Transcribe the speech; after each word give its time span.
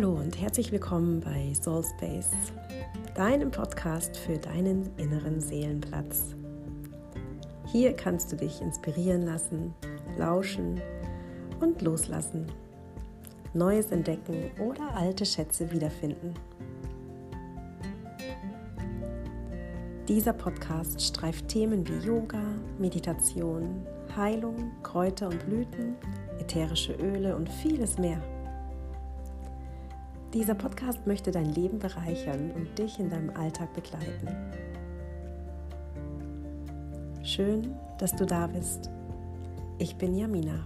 Hallo 0.00 0.14
und 0.14 0.40
herzlich 0.40 0.72
willkommen 0.72 1.20
bei 1.20 1.52
Soul 1.52 1.84
Space, 1.84 2.30
deinem 3.14 3.50
Podcast 3.50 4.16
für 4.16 4.38
deinen 4.38 4.88
inneren 4.96 5.42
Seelenplatz. 5.42 6.34
Hier 7.66 7.92
kannst 7.92 8.32
du 8.32 8.36
dich 8.36 8.62
inspirieren 8.62 9.26
lassen, 9.26 9.74
lauschen 10.16 10.80
und 11.60 11.82
loslassen, 11.82 12.46
Neues 13.52 13.90
entdecken 13.90 14.50
oder 14.58 14.96
alte 14.96 15.26
Schätze 15.26 15.70
wiederfinden. 15.70 16.32
Dieser 20.08 20.32
Podcast 20.32 21.02
streift 21.02 21.46
Themen 21.48 21.86
wie 21.86 22.06
Yoga, 22.06 22.40
Meditation, 22.78 23.86
Heilung, 24.16 24.72
Kräuter 24.82 25.28
und 25.28 25.44
Blüten, 25.44 25.94
ätherische 26.38 26.94
Öle 26.94 27.36
und 27.36 27.50
vieles 27.50 27.98
mehr. 27.98 28.22
Dieser 30.32 30.54
Podcast 30.54 31.08
möchte 31.08 31.32
dein 31.32 31.52
Leben 31.54 31.80
bereichern 31.80 32.52
und 32.52 32.78
dich 32.78 33.00
in 33.00 33.10
deinem 33.10 33.30
Alltag 33.30 33.74
begleiten. 33.74 34.28
Schön, 37.24 37.74
dass 37.98 38.14
du 38.14 38.26
da 38.26 38.46
bist. 38.46 38.90
Ich 39.80 39.96
bin 39.96 40.14
Jamina. 40.14 40.64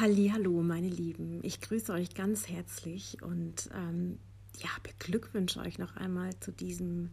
Hallo, 0.00 0.62
meine 0.62 0.88
Lieben. 0.88 1.40
Ich 1.42 1.60
grüße 1.60 1.92
euch 1.92 2.14
ganz 2.14 2.48
herzlich 2.48 3.22
und 3.22 3.68
ähm, 3.74 4.18
ja, 4.60 4.70
beglückwünsche 4.82 5.60
euch 5.60 5.78
noch 5.78 5.96
einmal 5.96 6.30
zu 6.40 6.52
diesem 6.52 7.10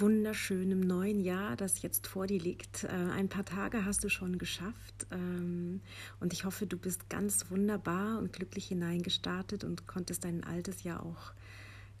wunderschönen 0.00 0.80
neuen 0.80 1.20
Jahr, 1.20 1.56
das 1.56 1.82
jetzt 1.82 2.06
vor 2.06 2.26
dir 2.26 2.40
liegt. 2.40 2.84
Äh, 2.84 2.88
ein 2.88 3.28
paar 3.28 3.44
Tage 3.44 3.84
hast 3.84 4.04
du 4.04 4.08
schon 4.08 4.38
geschafft 4.38 5.06
ähm, 5.10 5.80
und 6.20 6.32
ich 6.32 6.44
hoffe, 6.44 6.66
du 6.66 6.76
bist 6.76 7.08
ganz 7.10 7.50
wunderbar 7.50 8.18
und 8.18 8.32
glücklich 8.32 8.68
hineingestartet 8.68 9.64
und 9.64 9.86
konntest 9.86 10.24
dein 10.24 10.44
altes 10.44 10.82
Jahr 10.82 11.04
auch 11.04 11.32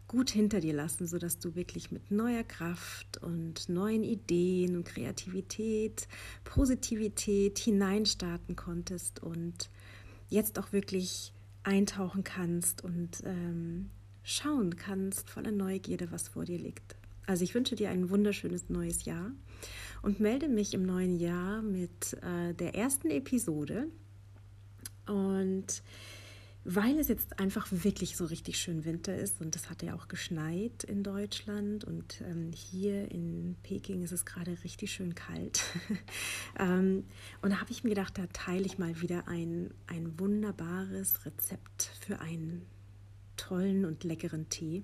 gut 0.06 0.30
hinter 0.30 0.60
dir 0.60 0.72
lassen, 0.72 1.06
sodass 1.06 1.38
du 1.38 1.54
wirklich 1.54 1.92
mit 1.92 2.10
neuer 2.10 2.44
Kraft 2.44 3.22
und 3.22 3.68
neuen 3.68 4.02
Ideen 4.02 4.76
und 4.76 4.84
Kreativität, 4.84 6.08
Positivität 6.44 7.58
hineinstarten 7.58 8.56
konntest 8.56 9.22
und 9.22 9.70
jetzt 10.28 10.58
auch 10.58 10.72
wirklich 10.72 11.32
eintauchen 11.62 12.24
kannst 12.24 12.82
und 12.82 13.22
ähm, 13.24 13.90
schauen 14.22 14.76
kannst 14.76 15.28
voller 15.28 15.52
Neugierde, 15.52 16.10
was 16.10 16.28
vor 16.28 16.44
dir 16.44 16.58
liegt. 16.58 16.96
Also 17.28 17.44
ich 17.44 17.54
wünsche 17.54 17.76
dir 17.76 17.90
ein 17.90 18.08
wunderschönes 18.08 18.70
neues 18.70 19.04
Jahr 19.04 19.30
und 20.00 20.18
melde 20.18 20.48
mich 20.48 20.72
im 20.72 20.86
neuen 20.86 21.20
Jahr 21.20 21.60
mit 21.60 22.14
äh, 22.22 22.54
der 22.54 22.74
ersten 22.74 23.10
Episode. 23.10 23.88
Und 25.06 25.82
weil 26.64 26.98
es 26.98 27.08
jetzt 27.08 27.38
einfach 27.38 27.66
wirklich 27.70 28.16
so 28.16 28.24
richtig 28.24 28.58
schön 28.58 28.86
Winter 28.86 29.14
ist 29.14 29.42
und 29.42 29.54
es 29.56 29.68
hat 29.68 29.82
ja 29.82 29.94
auch 29.94 30.08
geschneit 30.08 30.84
in 30.84 31.02
Deutschland 31.02 31.84
und 31.84 32.22
ähm, 32.22 32.50
hier 32.52 33.10
in 33.10 33.56
Peking 33.62 34.02
ist 34.02 34.12
es 34.12 34.24
gerade 34.24 34.56
richtig 34.64 34.90
schön 34.90 35.14
kalt. 35.14 35.62
ähm, 36.58 37.04
und 37.42 37.50
da 37.50 37.60
habe 37.60 37.70
ich 37.70 37.84
mir 37.84 37.90
gedacht, 37.90 38.16
da 38.16 38.26
teile 38.32 38.64
ich 38.64 38.78
mal 38.78 39.02
wieder 39.02 39.28
ein, 39.28 39.74
ein 39.86 40.18
wunderbares 40.18 41.26
Rezept 41.26 41.90
für 42.00 42.20
einen 42.20 42.64
tollen 43.36 43.84
und 43.84 44.02
leckeren 44.02 44.48
Tee. 44.48 44.82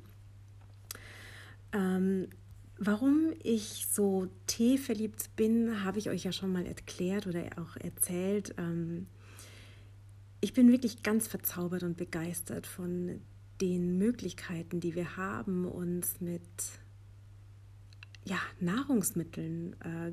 Ähm, 1.75 2.29
Warum 2.79 3.33
ich 3.43 3.87
so 3.89 4.29
teeverliebt 4.47 5.37
bin, 5.37 5.85
habe 5.85 5.99
ich 5.99 6.11
euch 6.11 6.25
ja 6.25 6.33
schon 6.33 6.53
mal 6.53 6.67
erklärt 6.67 7.27
oder 7.27 7.45
auch 7.57 7.77
erzählt. 7.77 8.55
Ähm, 8.59 9.07
ich 10.41 10.53
bin 10.53 10.71
wirklich 10.71 11.03
ganz 11.03 11.29
verzaubert 11.29 11.85
und 11.85 11.97
begeistert 11.97 12.67
von 12.67 13.21
den 13.61 13.97
Möglichkeiten, 13.97 14.81
die 14.81 14.97
wir 14.97 15.17
haben, 15.17 15.65
uns 15.67 16.21
mit 16.21 16.43
ja, 18.25 18.39
Nahrungsmitteln 18.59 19.75
äh, 19.81 20.13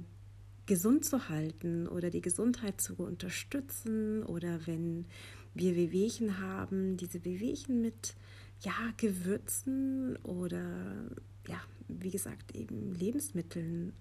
gesund 0.67 1.03
zu 1.03 1.29
halten 1.29 1.87
oder 1.87 2.11
die 2.11 2.21
Gesundheit 2.21 2.79
zu 2.79 2.93
unterstützen 2.95 4.21
oder 4.23 4.67
wenn 4.67 5.07
wir 5.55 5.75
Wehwehchen 5.75 6.37
haben, 6.37 6.95
diese 6.95 7.25
Wehwehchen 7.25 7.81
mit 7.81 8.13
ja, 8.61 8.93
Gewürzen 8.97 10.15
oder 10.17 11.09
ja, 11.47 11.61
wie 11.87 12.11
gesagt, 12.11 12.55
eben 12.55 12.93
Lebensmitteln 12.93 13.93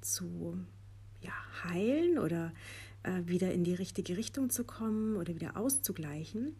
zu 0.00 0.58
ja, 1.20 1.32
heilen 1.64 2.18
oder 2.18 2.52
äh, 3.02 3.22
wieder 3.26 3.52
in 3.52 3.64
die 3.64 3.74
richtige 3.74 4.16
Richtung 4.16 4.50
zu 4.50 4.64
kommen 4.64 5.16
oder 5.16 5.34
wieder 5.34 5.56
auszugleichen. 5.56 6.56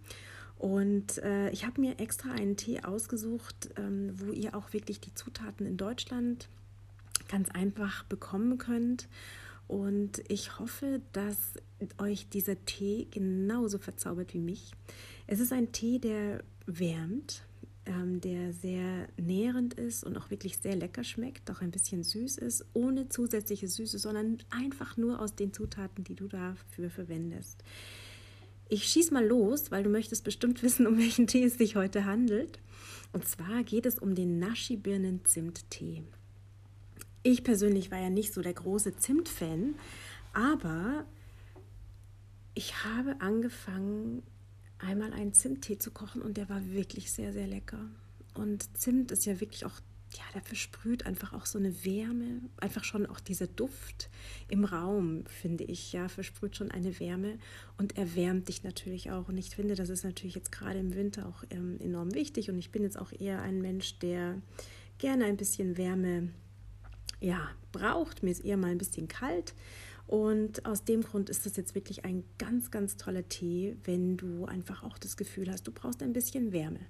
Und 0.58 1.18
äh, 1.18 1.50
ich 1.50 1.66
habe 1.66 1.80
mir 1.80 1.98
extra 1.98 2.30
einen 2.30 2.56
Tee 2.56 2.82
ausgesucht, 2.82 3.70
ähm, 3.76 4.12
wo 4.14 4.32
ihr 4.32 4.54
auch 4.54 4.72
wirklich 4.72 5.00
die 5.00 5.14
Zutaten 5.14 5.66
in 5.66 5.76
Deutschland 5.76 6.48
ganz 7.28 7.50
einfach 7.50 8.04
bekommen 8.04 8.58
könnt. 8.58 9.08
Und 9.66 10.22
ich 10.28 10.58
hoffe, 10.58 11.00
dass 11.12 11.54
euch 11.98 12.28
dieser 12.28 12.64
Tee 12.64 13.08
genauso 13.10 13.78
verzaubert 13.78 14.34
wie 14.34 14.38
mich. 14.38 14.72
Es 15.26 15.40
ist 15.40 15.52
ein 15.52 15.72
Tee, 15.72 15.98
der 15.98 16.44
wärmt, 16.66 17.42
ähm, 17.86 18.20
der 18.20 18.52
sehr 18.52 19.08
nährend 19.16 19.74
ist 19.74 20.04
und 20.04 20.16
auch 20.16 20.30
wirklich 20.30 20.58
sehr 20.58 20.76
lecker 20.76 21.04
schmeckt, 21.04 21.50
auch 21.50 21.60
ein 21.60 21.70
bisschen 21.70 22.04
süß 22.04 22.38
ist, 22.38 22.64
ohne 22.74 23.08
zusätzliche 23.08 23.68
Süße, 23.68 23.98
sondern 23.98 24.38
einfach 24.50 24.96
nur 24.96 25.20
aus 25.20 25.34
den 25.34 25.52
Zutaten, 25.52 26.04
die 26.04 26.14
du 26.14 26.28
dafür 26.28 26.90
verwendest. 26.90 27.62
Ich 28.68 28.84
schieß 28.84 29.10
mal 29.10 29.26
los, 29.26 29.70
weil 29.70 29.82
du 29.82 29.90
möchtest 29.90 30.24
bestimmt 30.24 30.62
wissen, 30.62 30.86
um 30.86 30.96
welchen 30.96 31.26
Tee 31.26 31.44
es 31.44 31.58
sich 31.58 31.76
heute 31.76 32.04
handelt. 32.04 32.60
Und 33.12 33.26
zwar 33.26 33.64
geht 33.64 33.84
es 33.84 33.98
um 33.98 34.14
den 34.14 34.38
Nashi-Birnen-Zimt-Tee. 34.38 36.02
Ich 37.24 37.44
persönlich 37.44 37.90
war 37.90 38.00
ja 38.00 38.10
nicht 38.10 38.32
so 38.32 38.42
der 38.42 38.54
große 38.54 38.96
Zimt-Fan, 38.96 39.74
aber 40.32 41.04
ich 42.54 42.84
habe 42.84 43.20
angefangen, 43.20 44.22
einmal 44.82 45.12
einen 45.12 45.32
Zimttee 45.32 45.78
zu 45.78 45.90
kochen 45.90 46.22
und 46.22 46.36
der 46.36 46.48
war 46.48 46.64
wirklich 46.70 47.10
sehr, 47.10 47.32
sehr 47.32 47.46
lecker. 47.46 47.88
Und 48.34 48.76
Zimt 48.76 49.12
ist 49.12 49.26
ja 49.26 49.40
wirklich 49.40 49.64
auch, 49.64 49.80
ja, 50.14 50.24
der 50.34 50.42
versprüht 50.42 51.06
einfach 51.06 51.32
auch 51.32 51.46
so 51.46 51.58
eine 51.58 51.84
Wärme, 51.84 52.40
einfach 52.58 52.84
schon 52.84 53.06
auch 53.06 53.20
dieser 53.20 53.46
Duft 53.46 54.10
im 54.48 54.64
Raum, 54.64 55.24
finde 55.26 55.64
ich, 55.64 55.92
ja, 55.92 56.08
versprüht 56.08 56.56
schon 56.56 56.70
eine 56.70 56.98
Wärme 57.00 57.38
und 57.78 57.96
erwärmt 57.96 58.48
dich 58.48 58.62
natürlich 58.64 59.10
auch. 59.10 59.28
Und 59.28 59.38
ich 59.38 59.54
finde, 59.54 59.74
das 59.74 59.88
ist 59.88 60.04
natürlich 60.04 60.34
jetzt 60.34 60.52
gerade 60.52 60.78
im 60.78 60.94
Winter 60.94 61.26
auch 61.26 61.44
ähm, 61.50 61.78
enorm 61.80 62.14
wichtig 62.14 62.50
und 62.50 62.58
ich 62.58 62.70
bin 62.70 62.82
jetzt 62.82 62.98
auch 62.98 63.12
eher 63.12 63.40
ein 63.42 63.62
Mensch, 63.62 63.98
der 64.00 64.40
gerne 64.98 65.24
ein 65.24 65.36
bisschen 65.36 65.76
Wärme, 65.76 66.28
ja, 67.20 67.50
braucht. 67.70 68.22
Mir 68.22 68.30
ist 68.30 68.44
eher 68.44 68.56
mal 68.56 68.70
ein 68.70 68.78
bisschen 68.78 69.08
kalt. 69.08 69.54
Und 70.06 70.66
aus 70.66 70.84
dem 70.84 71.02
Grund 71.02 71.30
ist 71.30 71.46
das 71.46 71.56
jetzt 71.56 71.74
wirklich 71.74 72.04
ein 72.04 72.24
ganz, 72.38 72.70
ganz 72.70 72.96
toller 72.96 73.28
Tee, 73.28 73.76
wenn 73.84 74.16
du 74.16 74.44
einfach 74.44 74.82
auch 74.82 74.98
das 74.98 75.16
Gefühl 75.16 75.50
hast, 75.50 75.66
du 75.66 75.72
brauchst 75.72 76.02
ein 76.02 76.12
bisschen 76.12 76.52
Wärme. 76.52 76.80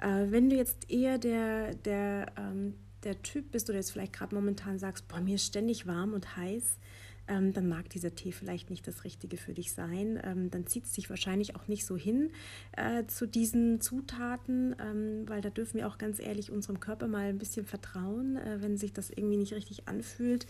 Äh, 0.00 0.26
wenn 0.30 0.50
du 0.50 0.56
jetzt 0.56 0.90
eher 0.90 1.18
der, 1.18 1.74
der, 1.74 2.26
ähm, 2.36 2.74
der 3.04 3.22
Typ 3.22 3.52
bist 3.52 3.68
oder 3.68 3.78
jetzt 3.78 3.92
vielleicht 3.92 4.12
gerade 4.12 4.34
momentan 4.34 4.78
sagst, 4.78 5.06
boah, 5.08 5.20
mir 5.20 5.36
ist 5.36 5.46
ständig 5.46 5.86
warm 5.86 6.12
und 6.12 6.36
heiß, 6.36 6.78
ähm, 7.26 7.52
dann 7.52 7.68
mag 7.68 7.88
dieser 7.88 8.14
Tee 8.14 8.32
vielleicht 8.32 8.70
nicht 8.70 8.86
das 8.86 9.04
Richtige 9.04 9.36
für 9.36 9.54
dich 9.54 9.72
sein. 9.72 10.20
Ähm, 10.22 10.50
dann 10.50 10.66
zieht 10.66 10.84
es 10.84 10.94
sich 10.94 11.08
wahrscheinlich 11.08 11.56
auch 11.56 11.68
nicht 11.68 11.86
so 11.86 11.96
hin 11.96 12.30
äh, 12.76 13.06
zu 13.06 13.26
diesen 13.26 13.80
Zutaten, 13.80 14.76
ähm, 14.78 15.28
weil 15.28 15.40
da 15.40 15.50
dürfen 15.50 15.78
wir 15.78 15.88
auch 15.88 15.98
ganz 15.98 16.20
ehrlich 16.20 16.50
unserem 16.50 16.80
Körper 16.80 17.08
mal 17.08 17.28
ein 17.28 17.38
bisschen 17.38 17.64
vertrauen, 17.64 18.36
äh, 18.36 18.60
wenn 18.60 18.76
sich 18.76 18.92
das 18.92 19.10
irgendwie 19.10 19.38
nicht 19.38 19.54
richtig 19.54 19.88
anfühlt 19.88 20.46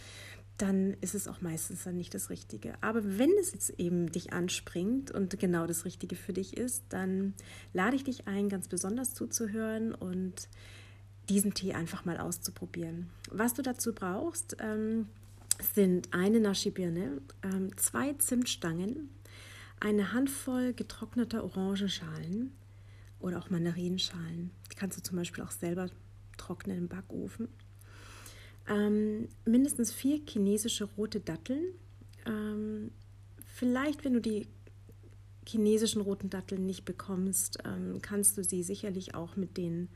dann 0.59 0.95
ist 1.01 1.15
es 1.15 1.27
auch 1.27 1.41
meistens 1.41 1.85
dann 1.85 1.97
nicht 1.97 2.15
das 2.15 2.31
Richtige. 2.31 2.75
Aber 2.81 3.19
wenn 3.19 3.31
es 3.41 3.53
jetzt 3.53 3.71
eben 3.71 4.13
dich 4.13 4.33
anspringt 4.33 5.11
und 5.11 5.39
genau 5.39 5.67
das 5.67 5.85
Richtige 5.85 6.15
für 6.15 6.33
dich 6.33 6.57
ist, 6.57 6.85
dann 6.91 7.35
lade 7.73 7.97
ich 7.97 8.05
dich 8.05 8.29
ein, 8.29 8.49
ganz 8.49 8.69
besonders 8.69 9.15
zuzuhören 9.15 9.95
und 9.95 10.49
diesen 11.29 11.55
Tee 11.55 11.75
einfach 11.75 12.05
mal 12.05 12.19
auszuprobieren. 12.19 13.11
Was 13.31 13.55
du 13.55 13.63
dazu 13.63 13.93
brauchst, 13.95 14.57
ähm, 14.61 15.09
sind 15.75 16.13
eine 16.13 16.41
Nashi-Birne, 16.41 17.21
ähm, 17.43 17.77
zwei 17.77 18.13
Zimtstangen, 18.15 19.09
eine 19.81 20.13
Handvoll 20.13 20.73
getrockneter 20.73 21.43
Orangenschalen 21.43 22.53
oder 23.19 23.39
auch 23.39 23.51
Mandarinenschalen. 23.51 24.51
Die 24.71 24.77
kannst 24.77 24.99
du 24.99 25.03
zum 25.03 25.17
Beispiel 25.17 25.43
auch 25.43 25.51
selber 25.51 25.89
trocknen 26.37 26.79
im 26.79 26.89
Backofen 26.89 27.49
ähm, 28.69 29.29
mindestens 29.45 29.93
vier 29.93 30.21
chinesische 30.27 30.85
rote 30.85 31.21
Datteln. 31.21 31.65
Ähm, 32.27 32.91
vielleicht, 33.47 34.05
wenn 34.05 34.15
du 34.15 34.21
die 34.21 34.47
chinesischen 35.47 36.01
roten 36.01 36.31
Datteln 36.31 36.67
nicht 36.67 36.85
bekommst, 36.85 37.59
ähm, 37.65 38.01
kannst 38.01 38.39
du 38.39 38.45
sie 38.45 38.63
sicherlich 38.63 39.15
auch 39.15 39.37
mit 39.37 39.57
den 39.57 39.89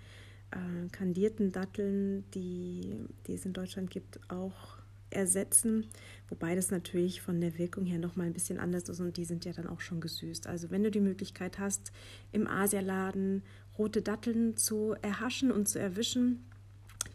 äh, 0.51 0.89
kandierten 0.91 1.53
Datteln, 1.53 2.25
die, 2.33 2.97
die 3.27 3.35
es 3.35 3.47
in 3.47 3.53
Deutschland 3.53 3.91
gibt, 3.91 4.21
auch 4.31 4.79
ersetzen, 5.11 5.87
wobei 6.29 6.55
das 6.55 6.71
natürlich 6.71 7.23
von 7.23 7.41
der 7.41 7.57
Wirkung 7.59 7.87
her 7.87 7.99
nochmal 7.99 8.27
ein 8.27 8.35
bisschen 8.35 8.59
anders 8.59 8.91
ist 8.91 9.01
und 9.01 9.17
die 9.17 9.25
sind 9.25 9.47
ja 9.47 9.53
dann 9.53 9.67
auch 9.67 9.81
schon 9.81 10.01
gesüßt. 10.01 10.47
Also 10.47 10.71
wenn 10.71 10.83
du 10.83 10.91
die 10.91 11.01
Möglichkeit 11.01 11.59
hast, 11.59 11.93
im 12.31 12.47
Asialaden 12.47 13.43
rote 13.79 14.03
Datteln 14.03 14.57
zu 14.57 14.95
erhaschen 15.01 15.51
und 15.51 15.67
zu 15.67 15.79
erwischen, 15.79 16.45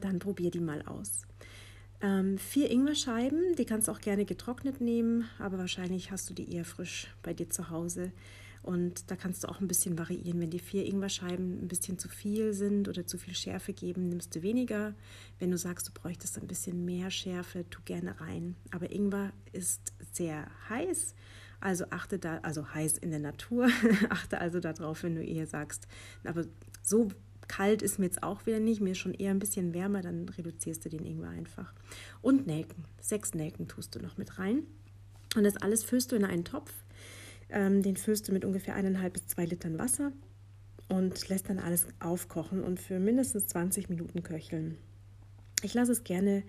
dann 0.02 0.20
probier 0.20 0.50
die 0.50 0.60
mal 0.60 0.82
aus. 0.84 1.28
Ähm, 2.04 2.38
vier 2.38 2.70
Ingwerscheiben, 2.70 3.56
die 3.58 3.64
kannst 3.64 3.88
du 3.88 3.94
auch 3.94 4.02
gerne 4.02 4.26
getrocknet 4.26 4.82
nehmen, 4.82 5.24
aber 5.40 5.58
wahrscheinlich 5.58 6.12
hast 6.12 6.30
du 6.30 6.34
die 6.34 6.54
eher 6.54 6.66
frisch 6.66 7.08
bei 7.24 7.34
dir 7.34 7.50
zu 7.50 7.70
Hause. 7.70 8.12
Und 8.62 9.10
da 9.10 9.16
kannst 9.16 9.44
du 9.44 9.48
auch 9.48 9.62
ein 9.62 9.70
bisschen 9.70 9.98
variieren. 9.98 10.42
Wenn 10.42 10.50
die 10.50 10.60
vier 10.60 10.86
Ingwerscheiben 10.86 11.62
ein 11.62 11.68
bisschen 11.70 11.98
zu 11.98 12.10
viel 12.10 12.54
sind 12.54 12.90
oder 12.90 13.08
zu 13.08 13.18
viel 13.18 13.34
Schärfe 13.34 13.72
geben, 13.72 14.10
nimmst 14.10 14.36
du 14.36 14.42
weniger. 14.42 14.94
Wenn 15.40 15.52
du 15.52 15.58
sagst, 15.58 15.88
du 15.88 15.92
bräuchtest 15.94 16.38
ein 16.38 16.48
bisschen 16.48 16.84
mehr 16.84 17.10
Schärfe, 17.10 17.70
tu 17.70 17.80
gerne 17.86 18.20
rein. 18.20 18.56
Aber 18.72 18.92
Ingwer 18.92 19.32
ist 19.54 19.94
sehr 20.12 20.48
heiß, 20.70 21.16
also 21.62 21.86
achte 21.90 22.20
da, 22.20 22.40
also 22.40 22.74
heiß 22.74 22.98
in 22.98 23.12
der 23.12 23.20
Natur, 23.20 23.70
achte 24.10 24.42
also 24.42 24.60
darauf, 24.60 25.04
wenn 25.04 25.16
du 25.16 25.24
eher 25.24 25.48
sagst, 25.48 25.88
aber 26.26 26.44
so 26.82 27.10
kalt 27.48 27.82
ist 27.82 28.00
mir 28.00 28.06
jetzt 28.06 28.24
auch 28.24 28.46
wieder 28.46 28.60
nicht, 28.60 28.82
mir 28.82 28.96
schon 28.96 29.14
eher 29.14 29.32
ein 29.32 29.40
bisschen 29.40 29.74
wärmer, 29.74 30.02
dann 30.02 30.28
reduzierst 30.30 30.86
du 30.86 30.90
den 30.90 31.06
Ingwer 31.06 31.30
einfach. 31.30 31.74
Und 32.22 32.48
Nelken, 32.48 32.86
sechs 33.02 33.34
Nelken 33.34 33.68
tust 33.68 33.96
du 33.96 34.00
noch 34.00 34.18
mit 34.18 34.40
rein. 34.40 34.64
Und 35.36 35.44
das 35.44 35.58
alles 35.58 35.84
füllst 35.84 36.12
du 36.12 36.16
in 36.16 36.26
einen 36.26 36.46
Topf 36.46 36.72
ähm, 37.54 37.84
den 37.84 37.96
füllst 37.96 38.28
du 38.28 38.34
mit 38.34 38.44
ungefähr 38.44 38.76
eineinhalb 38.76 39.14
bis 39.14 39.28
zwei 39.28 39.46
Litern 39.46 39.78
Wasser 39.78 40.12
und 40.90 41.30
lässt 41.30 41.50
dann 41.50 41.60
alles 41.60 41.88
aufkochen 42.00 42.64
und 42.64 42.80
für 42.80 43.00
mindestens 43.00 43.48
20 43.48 43.90
Minuten 43.90 44.24
köcheln. 44.24 44.78
Ich 45.62 45.74
lasse 45.74 45.92
es 45.92 46.04
gerne 46.04 46.44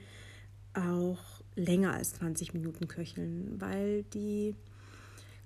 auch 0.73 1.43
länger 1.55 1.93
als 1.93 2.15
20 2.15 2.55
Minuten 2.55 2.89
köcheln, 2.89 3.61
weil 3.61 4.03
die 4.15 4.57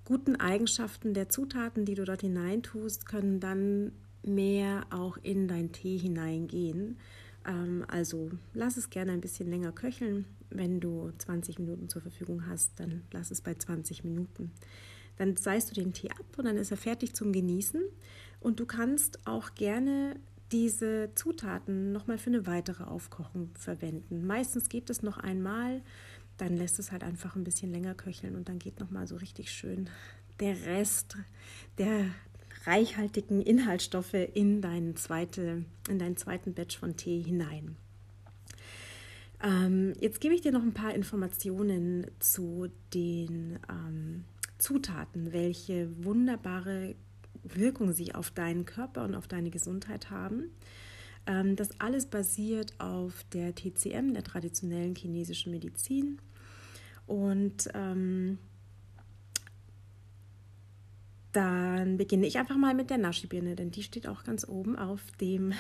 guten 0.05 0.37
Eigenschaften 0.37 1.13
der 1.13 1.29
Zutaten, 1.29 1.85
die 1.85 1.95
du 1.95 2.05
dort 2.05 2.23
hineintust, 2.23 3.05
können 3.05 3.41
dann 3.41 3.93
mehr 4.23 4.87
auch 4.91 5.17
in 5.19 5.49
dein 5.49 5.73
Tee 5.73 5.99
hineingehen. 5.99 6.99
Ähm, 7.47 7.85
also 7.89 8.31
lass 8.55 8.77
es 8.77 8.91
gerne 8.91 9.13
ein 9.13 9.21
bisschen 9.21 9.49
länger 9.51 9.73
köcheln. 9.73 10.27
Wenn 10.51 10.81
du 10.81 11.13
20 11.19 11.59
Minuten 11.59 11.89
zur 11.89 12.03
Verfügung 12.03 12.47
hast, 12.47 12.79
dann 12.81 13.03
lass 13.13 13.31
es 13.31 13.41
bei 13.41 13.55
20 13.55 14.05
Minuten. 14.05 14.53
Dann 15.17 15.37
seist 15.37 15.71
du 15.71 15.75
den 15.75 15.93
Tee 15.93 16.11
ab 16.11 16.27
und 16.37 16.45
dann 16.45 16.57
ist 16.57 16.71
er 16.71 16.77
fertig 16.77 17.15
zum 17.15 17.33
Genießen. 17.33 17.83
Und 18.41 18.61
du 18.61 18.67
kannst 18.67 19.27
auch 19.27 19.55
gerne 19.55 20.17
diese 20.53 21.11
Zutaten 21.15 21.93
nochmal 21.93 22.19
für 22.19 22.31
eine 22.31 22.47
weitere 22.47 22.85
Aufkochung 22.85 23.51
verwenden. 23.55 24.27
Meistens 24.27 24.69
geht 24.69 24.89
es 24.89 25.03
noch 25.03 25.19
einmal, 25.19 25.83
dann 26.39 26.57
lässt 26.57 26.79
es 26.79 26.93
halt 26.93 27.03
einfach 27.03 27.37
ein 27.37 27.45
bisschen 27.45 27.71
länger 27.71 27.95
köcheln 27.95 28.37
und 28.37 28.49
dann 28.49 28.59
geht 28.59 28.81
nochmal 28.81 29.07
so 29.07 29.17
richtig 29.17 29.51
schön 29.51 29.91
der 30.41 30.67
Rest 30.67 31.17
der 31.79 32.07
reichhaltigen 32.69 33.41
Inhaltsstoffe 33.41 34.15
in, 34.15 34.61
deinen 34.61 34.95
zweite, 34.97 35.65
in 35.89 35.99
deinen 35.99 36.17
zweiten 36.17 36.55
Batch 36.55 36.79
von 36.79 36.97
Tee 36.97 37.23
hinein. 37.23 37.77
Ähm, 39.43 39.95
jetzt 40.01 40.21
gebe 40.21 40.35
ich 40.35 40.43
dir 40.43 40.53
noch 40.53 40.63
ein 40.63 40.75
paar 40.75 40.95
Informationen 40.95 42.07
zu 42.19 42.69
den 42.93 43.59
ähm, 43.71 44.25
Zutaten, 44.59 45.33
welche 45.33 45.89
wunderbare 46.05 46.95
Wirkung 47.45 47.93
sie 47.93 48.15
auf 48.15 48.31
deinen 48.31 48.65
Körper 48.65 49.05
und 49.05 49.15
auf 49.15 49.29
deine 49.29 49.51
Gesundheit 49.51 50.11
haben. 50.11 50.51
Ähm, 51.27 51.57
das 51.57 51.81
alles 51.81 52.07
basiert 52.07 52.75
auf 52.79 53.25
der 53.33 53.55
TCM, 53.55 54.13
der 54.13 54.25
traditionellen 54.25 54.95
chinesischen 54.97 55.53
Medizin. 55.53 56.19
Und 57.07 57.69
ähm, 57.75 58.39
dann 61.33 61.97
beginne 61.97 62.27
ich 62.27 62.39
einfach 62.39 62.57
mal 62.57 62.75
mit 62.75 62.91
der 62.91 62.99
Nashi-Birne, 62.99 63.55
denn 63.55 63.71
die 63.71 63.83
steht 63.83 64.07
auch 64.07 64.25
ganz 64.25 64.49
oben 64.49 64.77
auf 64.77 65.01
dem, 65.21 65.53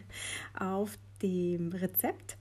auf 0.58 0.98
dem 1.22 1.72
Rezept. 1.72 2.36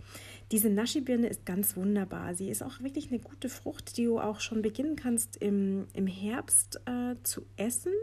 Diese 0.51 0.69
Nashi-Birne 0.69 1.27
ist 1.27 1.45
ganz 1.45 1.77
wunderbar. 1.77 2.35
Sie 2.35 2.49
ist 2.49 2.61
auch 2.61 2.81
wirklich 2.81 3.09
eine 3.09 3.19
gute 3.19 3.49
Frucht, 3.49 3.97
die 3.97 4.05
du 4.05 4.19
auch 4.19 4.39
schon 4.39 4.61
beginnen 4.61 4.95
kannst 4.95 5.37
im, 5.37 5.87
im 5.93 6.07
Herbst 6.07 6.81
äh, 6.85 7.15
zu 7.23 7.45
essen 7.55 7.93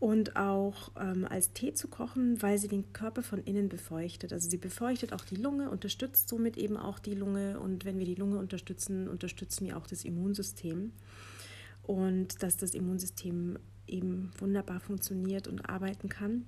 und 0.00 0.36
auch 0.36 0.90
ähm, 1.00 1.24
als 1.24 1.52
Tee 1.54 1.72
zu 1.72 1.88
kochen, 1.88 2.42
weil 2.42 2.58
sie 2.58 2.68
den 2.68 2.92
Körper 2.92 3.22
von 3.22 3.42
innen 3.42 3.70
befeuchtet. 3.70 4.32
Also 4.32 4.50
sie 4.50 4.58
befeuchtet 4.58 5.14
auch 5.14 5.24
die 5.24 5.36
Lunge, 5.36 5.70
unterstützt 5.70 6.28
somit 6.28 6.58
eben 6.58 6.76
auch 6.76 6.98
die 6.98 7.14
Lunge 7.14 7.58
und 7.58 7.86
wenn 7.86 7.98
wir 7.98 8.04
die 8.04 8.16
Lunge 8.16 8.38
unterstützen, 8.38 9.08
unterstützen 9.08 9.66
wir 9.66 9.78
auch 9.78 9.86
das 9.86 10.04
Immunsystem. 10.04 10.92
Und 11.82 12.42
dass 12.42 12.58
das 12.58 12.74
Immunsystem 12.74 13.58
eben 13.86 14.30
wunderbar 14.38 14.80
funktioniert 14.80 15.48
und 15.48 15.68
arbeiten 15.68 16.08
kann. 16.08 16.44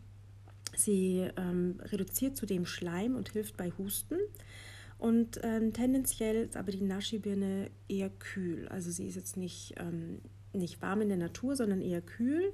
Sie 0.77 1.29
ähm, 1.37 1.81
reduziert 1.81 2.37
zudem 2.37 2.67
Schleim 2.67 3.17
und 3.17 3.31
hilft 3.31 3.57
bei 3.57 3.73
Husten. 3.79 4.19
Und 4.99 5.41
ähm, 5.43 5.73
tendenziell 5.73 6.45
ist 6.45 6.57
aber 6.57 6.73
die 6.73 6.83
Nashi-Birne 6.83 7.71
eher 7.89 8.11
kühl. 8.11 8.69
Also 8.69 8.91
sie 8.91 9.07
ist 9.07 9.17
jetzt 9.17 9.37
nicht, 9.37 9.75
ähm, 9.79 10.21
nicht 10.53 10.81
warm 10.81 11.03
in 11.03 11.09
der 11.09 11.19
Natur, 11.19 11.57
sondern 11.57 11.81
eher 11.81 12.01
kühl. 12.01 12.53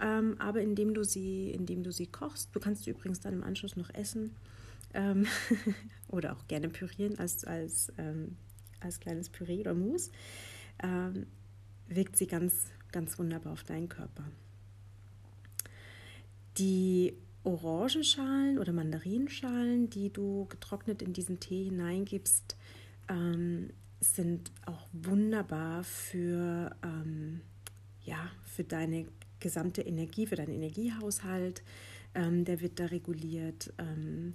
Ähm, 0.00 0.36
aber 0.38 0.60
indem 0.60 0.94
du, 0.94 1.04
sie, 1.04 1.50
indem 1.50 1.82
du 1.82 1.92
sie 1.92 2.06
kochst, 2.06 2.54
du 2.54 2.60
kannst 2.60 2.84
sie 2.84 2.90
übrigens 2.90 3.20
dann 3.20 3.34
im 3.34 3.42
Anschluss 3.42 3.76
noch 3.76 3.92
essen 3.92 4.34
ähm, 4.94 5.26
oder 6.08 6.32
auch 6.32 6.46
gerne 6.48 6.68
pürieren 6.68 7.18
als, 7.18 7.44
als, 7.44 7.92
ähm, 7.98 8.36
als 8.80 9.00
kleines 9.00 9.28
Püree 9.28 9.60
oder 9.60 9.74
Mousse, 9.74 10.10
wirkt 11.88 12.16
sie 12.16 12.26
ganz, 12.26 12.70
ganz 12.92 13.18
wunderbar 13.18 13.52
auf 13.52 13.64
deinen 13.64 13.88
Körper. 13.88 14.24
Die 16.58 17.14
Orangenschalen 17.42 18.58
oder 18.58 18.72
Mandarinschalen, 18.72 19.88
die 19.88 20.12
du 20.12 20.46
getrocknet 20.46 21.00
in 21.02 21.12
diesen 21.12 21.40
Tee 21.40 21.64
hineingibst, 21.64 22.56
ähm, 23.08 23.70
sind 24.00 24.50
auch 24.66 24.88
wunderbar 24.92 25.84
für, 25.84 26.74
ähm, 26.82 27.40
ja, 28.02 28.30
für 28.44 28.64
deine 28.64 29.06
gesamte 29.40 29.82
Energie, 29.82 30.26
für 30.26 30.36
deinen 30.36 30.54
Energiehaushalt. 30.54 31.62
Ähm, 32.14 32.44
der 32.44 32.60
wird 32.60 32.78
da 32.78 32.86
reguliert. 32.86 33.72
Ähm, 33.78 34.34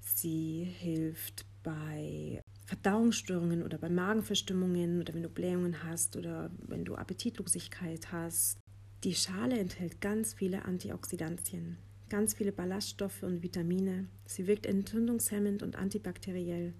sie 0.00 0.64
hilft 0.64 1.44
bei 1.62 2.42
Verdauungsstörungen 2.86 3.64
oder 3.64 3.78
bei 3.78 3.88
Magenverstimmungen 3.88 5.00
oder 5.00 5.12
wenn 5.12 5.24
du 5.24 5.28
Blähungen 5.28 5.82
hast 5.82 6.16
oder 6.16 6.52
wenn 6.68 6.84
du 6.84 6.94
Appetitlosigkeit 6.94 8.12
hast. 8.12 8.60
Die 9.02 9.16
Schale 9.16 9.58
enthält 9.58 10.00
ganz 10.00 10.34
viele 10.34 10.64
Antioxidantien 10.64 11.78
ganz 12.08 12.34
viele 12.34 12.52
Ballaststoffe 12.52 13.24
und 13.24 13.42
Vitamine. 13.42 14.06
Sie 14.26 14.46
wirkt 14.46 14.64
entzündungshemmend 14.66 15.64
und 15.64 15.74
antibakteriell. 15.74 16.74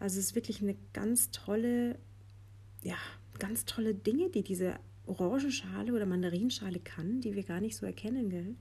Also 0.00 0.18
es 0.18 0.28
ist 0.28 0.34
wirklich 0.34 0.62
eine 0.62 0.76
ganz 0.94 1.30
tolle, 1.30 1.98
ja, 2.82 2.96
ganz 3.38 3.66
tolle 3.66 3.94
Dinge, 3.94 4.30
die 4.30 4.42
diese 4.42 4.76
Orangenschale 5.04 5.92
oder 5.92 6.06
Mandarinschale 6.06 6.80
kann, 6.80 7.20
die 7.20 7.34
wir 7.34 7.42
gar 7.42 7.60
nicht 7.60 7.76
so 7.76 7.84
erkennen, 7.84 8.30
gell? 8.30 8.56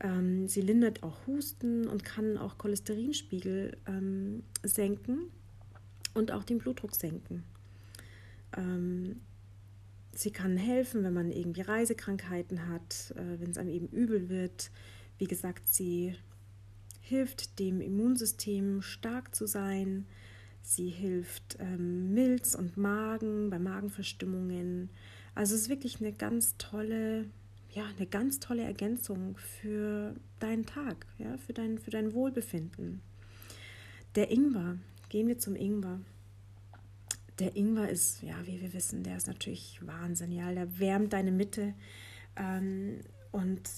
Ähm, 0.00 0.48
sie 0.48 0.62
lindert 0.62 1.02
auch 1.02 1.26
Husten 1.26 1.86
und 1.86 2.02
kann 2.02 2.38
auch 2.38 2.56
Cholesterinspiegel 2.56 3.76
ähm, 3.86 4.42
senken 4.62 5.30
und 6.16 6.32
auch 6.32 6.44
den 6.44 6.58
Blutdruck 6.58 6.94
senken. 6.94 7.44
Ähm, 8.56 9.20
sie 10.12 10.30
kann 10.30 10.56
helfen, 10.56 11.04
wenn 11.04 11.12
man 11.12 11.30
irgendwie 11.30 11.60
Reisekrankheiten 11.60 12.68
hat, 12.68 13.14
äh, 13.16 13.40
wenn 13.40 13.50
es 13.50 13.58
einem 13.58 13.70
eben 13.70 13.88
übel 13.88 14.28
wird. 14.28 14.70
Wie 15.18 15.26
gesagt, 15.26 15.68
sie 15.68 16.14
hilft 17.00 17.58
dem 17.58 17.80
Immunsystem 17.80 18.82
stark 18.82 19.34
zu 19.34 19.46
sein. 19.46 20.06
Sie 20.62 20.88
hilft 20.88 21.58
ähm, 21.60 22.12
Milz 22.12 22.54
und 22.54 22.76
Magen 22.76 23.50
bei 23.50 23.58
Magenverstimmungen. 23.58 24.90
Also 25.34 25.54
es 25.54 25.62
ist 25.62 25.68
wirklich 25.68 26.00
eine 26.00 26.12
ganz 26.12 26.56
tolle, 26.56 27.26
ja, 27.70 27.84
eine 27.96 28.06
ganz 28.06 28.40
tolle 28.40 28.62
Ergänzung 28.62 29.36
für 29.36 30.16
deinen 30.40 30.66
Tag, 30.66 31.06
ja, 31.18 31.36
für 31.36 31.52
dein, 31.52 31.78
für 31.78 31.90
dein 31.90 32.12
Wohlbefinden. 32.14 33.00
Der 34.16 34.30
Ingwer, 34.32 34.78
gehen 35.08 35.28
wir 35.28 35.38
zum 35.38 35.56
Ingwer. 35.56 36.00
Der 37.38 37.54
Ingwer 37.54 37.88
ist, 37.88 38.22
ja, 38.22 38.34
wie 38.46 38.60
wir 38.60 38.72
wissen, 38.72 39.02
der 39.02 39.16
ist 39.16 39.26
natürlich 39.26 39.78
Wahnsinn, 39.86 40.32
ja, 40.32 40.52
der 40.52 40.78
wärmt 40.78 41.12
deine 41.12 41.32
Mitte. 41.32 41.74
Ähm, 42.36 43.00
und 43.32 43.68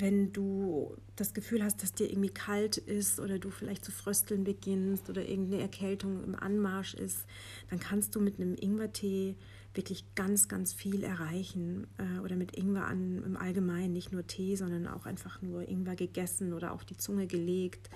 wenn 0.00 0.32
du 0.32 0.96
das 1.16 1.34
Gefühl 1.34 1.64
hast, 1.64 1.82
dass 1.82 1.92
dir 1.92 2.08
irgendwie 2.08 2.30
kalt 2.30 2.76
ist 2.76 3.20
oder 3.20 3.38
du 3.38 3.50
vielleicht 3.50 3.84
zu 3.84 3.92
frösteln 3.92 4.44
beginnst 4.44 5.10
oder 5.10 5.26
irgendeine 5.26 5.62
Erkältung 5.62 6.22
im 6.22 6.34
Anmarsch 6.34 6.94
ist, 6.94 7.26
dann 7.70 7.80
kannst 7.80 8.14
du 8.14 8.20
mit 8.20 8.40
einem 8.40 8.54
Ingwertee 8.54 9.34
wirklich 9.74 10.04
ganz, 10.14 10.48
ganz 10.48 10.72
viel 10.72 11.04
erreichen. 11.04 11.86
Äh, 11.98 12.20
oder 12.20 12.36
mit 12.36 12.56
Ingwer 12.56 12.86
an, 12.86 13.22
im 13.24 13.36
Allgemeinen, 13.36 13.92
nicht 13.92 14.12
nur 14.12 14.26
Tee, 14.26 14.56
sondern 14.56 14.86
auch 14.86 15.06
einfach 15.06 15.42
nur 15.42 15.68
Ingwer 15.68 15.96
gegessen 15.96 16.52
oder 16.52 16.72
auf 16.72 16.84
die 16.84 16.96
Zunge 16.96 17.26
gelegt, 17.26 17.90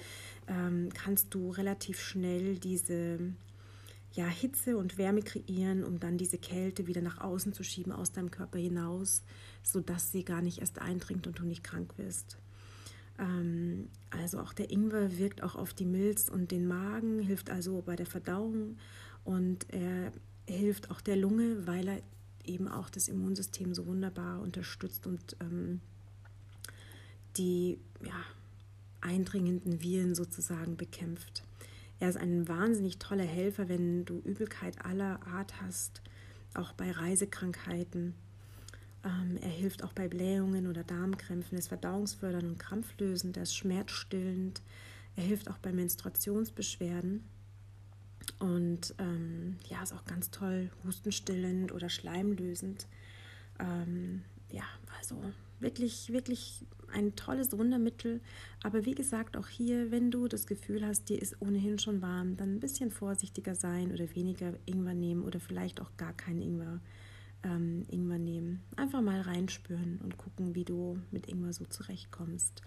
ähm, 0.49 0.91
kannst 0.95 1.35
du 1.35 1.51
relativ 1.51 2.01
schnell 2.01 2.59
diese 2.59 3.19
ja, 4.13 4.27
Hitze 4.27 4.77
und 4.77 4.99
Wärme 4.99 5.23
kreieren, 5.23 5.85
um 5.85 5.99
dann 5.99 6.19
diese 6.19 6.39
Kälte 6.39 6.87
wieder 6.87 7.01
nach 7.01 7.19
außen 7.19 7.53
zu 7.53 7.65
schieben, 7.65 7.93
aus 7.93 8.13
deinem 8.13 8.31
Körper 8.31 8.59
hinaus, 8.59 9.23
sodass 9.63 10.13
sie 10.13 10.25
gar 10.25 10.43
nicht 10.43 10.59
erst 10.59 10.81
eindringt 10.81 11.27
und 11.27 11.39
du 11.39 11.45
nicht 11.45 11.65
krank 11.65 11.95
wirst. 11.97 12.39
Ähm, 13.19 13.89
also 14.11 14.41
auch 14.41 14.53
der 14.53 14.71
Ingwer 14.71 15.19
wirkt 15.19 15.43
auch 15.43 15.55
auf 15.55 15.73
die 15.73 15.87
Milz 15.87 16.29
und 16.29 16.51
den 16.51 16.67
Magen, 16.67 17.21
hilft 17.21 17.51
also 17.51 17.83
bei 17.83 17.97
der 17.97 18.07
Verdauung 18.07 18.77
und 19.25 19.67
er 19.71 20.13
hilft 20.47 20.91
auch 20.91 21.01
der 21.01 21.17
Lunge, 21.17 21.67
weil 21.67 21.89
er 21.89 22.03
eben 22.45 22.69
auch 22.69 22.91
das 22.91 23.09
Immunsystem 23.09 23.75
so 23.75 23.87
wunderbar 23.87 24.41
unterstützt 24.41 25.07
und 25.07 25.37
ähm, 25.41 25.81
die 27.37 27.79
ja, 28.05 28.25
eindringenden 29.01 29.81
Viren 29.81 30.15
sozusagen 30.15 30.77
bekämpft. 30.77 31.45
Er 32.03 32.09
ist 32.09 32.17
ein 32.17 32.49
wahnsinnig 32.49 32.99
toller 32.99 33.23
Helfer, 33.23 33.69
wenn 33.69 34.05
du 34.05 34.19
Übelkeit 34.25 34.85
aller 34.85 35.25
Art 35.25 35.63
hast, 35.63 36.03
auch 36.53 36.73
bei 36.73 36.91
Reisekrankheiten. 36.91 38.15
Ähm, 39.05 39.39
er 39.41 39.49
hilft 39.49 39.85
auch 39.85 39.93
bei 39.93 40.09
Blähungen 40.09 40.67
oder 40.67 40.83
Darmkrämpfen, 40.83 41.57
ist 41.57 41.69
verdauungsfördernd 41.69 42.43
und 42.43 42.59
krampflösend, 42.59 43.37
er 43.37 43.45
ist 43.45 43.55
schmerzstillend, 43.55 44.63
er 45.15 45.23
hilft 45.23 45.49
auch 45.49 45.59
bei 45.59 45.71
Menstruationsbeschwerden 45.71 47.23
und 48.41 48.97
ähm, 48.99 49.59
ja, 49.69 49.81
ist 49.81 49.93
auch 49.93 50.05
ganz 50.05 50.33
toll, 50.33 50.73
hustenstillend 50.85 51.71
oder 51.71 51.89
schleimlösend. 51.89 52.89
Ähm, 53.61 54.25
ja, 54.51 54.65
also 54.99 55.23
wirklich, 55.63 56.13
wirklich 56.13 56.65
ein 56.93 57.17
tolles 57.17 57.57
Wundermittel. 57.57 58.21
Aber 58.63 58.85
wie 58.85 58.95
gesagt, 58.95 59.37
auch 59.37 59.49
hier, 59.49 59.91
wenn 59.91 60.11
du 60.11 60.29
das 60.29 60.47
Gefühl 60.47 60.87
hast, 60.87 61.09
dir 61.09 61.21
ist 61.21 61.41
ohnehin 61.41 61.79
schon 61.79 62.03
warm, 62.03 62.37
dann 62.37 62.55
ein 62.55 62.61
bisschen 62.61 62.91
vorsichtiger 62.91 63.55
sein 63.55 63.93
oder 63.93 64.15
weniger 64.15 64.55
Ingwer 64.67 64.95
nehmen 64.95 65.23
oder 65.23 65.41
vielleicht 65.41 65.81
auch 65.81 65.97
gar 65.97 66.13
keinen 66.13 66.43
Ingwer, 66.43 66.81
ähm, 67.43 67.85
Ingwer 67.89 68.19
nehmen. 68.19 68.63
Einfach 68.77 69.01
mal 69.01 69.21
reinspüren 69.21 69.99
und 70.03 70.19
gucken, 70.19 70.55
wie 70.55 70.65
du 70.65 70.99
mit 71.11 71.29
Ingwer 71.29 71.53
so 71.53 71.65
zurechtkommst. 71.65 72.63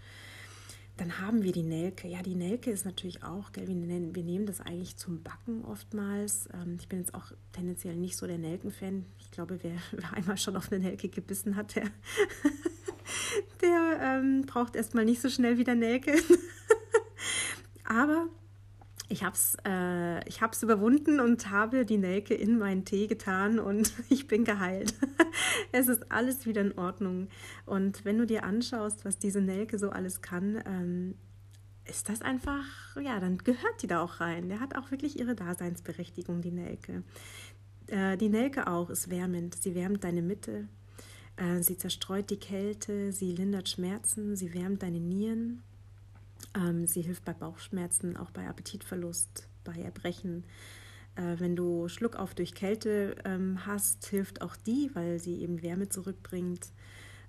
Dann 0.97 1.19
haben 1.19 1.43
wir 1.43 1.51
die 1.51 1.63
Nelke. 1.63 2.07
Ja, 2.07 2.21
die 2.21 2.35
Nelke 2.35 2.71
ist 2.71 2.85
natürlich 2.85 3.21
auch, 3.21 3.51
gell, 3.51 3.67
wir, 3.67 3.75
nennen, 3.75 4.15
wir 4.15 4.23
nehmen 4.23 4.45
das 4.45 4.61
eigentlich 4.61 4.95
zum 4.95 5.23
Backen 5.23 5.65
oftmals. 5.65 6.47
Ähm, 6.53 6.77
ich 6.79 6.87
bin 6.87 6.99
jetzt 6.99 7.13
auch 7.13 7.31
tendenziell 7.51 7.95
nicht 7.97 8.15
so 8.15 8.27
der 8.27 8.37
Nelken-Fan. 8.37 9.05
Ich 9.19 9.31
glaube, 9.31 9.59
wer, 9.61 9.75
wer, 9.91 10.13
einmal 10.13 10.37
schon 10.37 10.55
auf 10.55 10.71
eine 10.71 10.83
Nelke 10.83 11.09
gebissen 11.09 11.57
hat, 11.57 11.75
der, 11.75 11.83
der 13.61 13.99
ähm, 14.01 14.43
braucht 14.45 14.75
erstmal 14.77 15.03
nicht 15.03 15.21
so 15.21 15.29
schnell 15.29 15.57
wieder 15.57 15.75
Nelke. 15.75 16.13
Aber 17.83 18.29
ich 19.15 19.23
habe 19.23 19.35
es 19.35 19.55
äh, 19.65 20.27
ich 20.27 20.41
hab's 20.41 20.61
überwunden 20.61 21.21
und 21.21 21.49
habe 21.49 21.85
die 21.85 21.97
Nelke 21.97 22.33
in 22.33 22.57
meinen 22.57 22.83
Tee 22.83 23.07
getan 23.07 23.59
und 23.59 23.93
ich 24.09 24.27
bin 24.27 24.43
geheilt. 24.43 24.93
es 25.71 25.87
ist 25.87 26.11
alles 26.11 26.45
wieder 26.45 26.61
in 26.61 26.77
Ordnung. 26.77 27.29
Und 27.65 28.03
wenn 28.03 28.17
du 28.17 28.25
dir 28.25 28.43
anschaust, 28.43 29.05
was 29.05 29.17
diese 29.17 29.39
Nelke 29.39 29.79
so 29.79 29.89
alles 29.89 30.21
kann, 30.21 30.61
ähm, 30.65 31.15
ist 31.85 32.09
das 32.09 32.21
einfach, 32.21 32.65
ja, 33.01 33.21
dann 33.21 33.37
gehört 33.37 33.81
die 33.81 33.87
da 33.87 34.01
auch 34.01 34.19
rein. 34.19 34.49
Der 34.49 34.59
hat 34.59 34.75
auch 34.75 34.91
wirklich 34.91 35.17
ihre 35.17 35.33
Daseinsberechtigung, 35.35 36.41
die 36.41 36.51
Nelke. 36.51 37.03
Äh, 37.87 38.17
die 38.17 38.29
Nelke 38.29 38.67
auch 38.67 38.89
ist 38.89 39.09
wärmend. 39.09 39.55
Sie 39.55 39.75
wärmt 39.75 40.03
deine 40.03 40.23
Mitte. 40.23 40.67
Äh, 41.37 41.61
sie 41.61 41.77
zerstreut 41.77 42.29
die 42.29 42.39
Kälte. 42.39 43.13
Sie 43.13 43.31
lindert 43.31 43.69
Schmerzen. 43.69 44.35
Sie 44.35 44.53
wärmt 44.53 44.83
deine 44.83 44.99
Nieren. 44.99 45.63
Ähm, 46.55 46.87
sie 46.87 47.01
hilft 47.01 47.25
bei 47.25 47.33
Bauchschmerzen, 47.33 48.17
auch 48.17 48.31
bei 48.31 48.47
Appetitverlust, 48.47 49.47
bei 49.63 49.75
Erbrechen. 49.75 50.45
Äh, 51.15 51.39
wenn 51.39 51.55
du 51.55 51.87
Schluckauf 51.87 52.33
durch 52.33 52.53
Kälte 52.53 53.15
ähm, 53.25 53.65
hast, 53.65 54.05
hilft 54.07 54.41
auch 54.41 54.55
die, 54.55 54.89
weil 54.93 55.19
sie 55.19 55.41
eben 55.41 55.61
Wärme 55.61 55.89
zurückbringt. 55.89 56.71